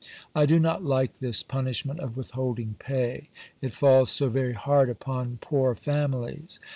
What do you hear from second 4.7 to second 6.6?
upon poor families.